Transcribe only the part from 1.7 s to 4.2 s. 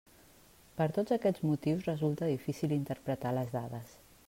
resulta difícil interpretar les dades.